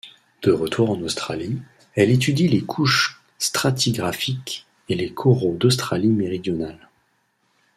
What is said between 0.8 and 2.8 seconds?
en Australie, elle étudie les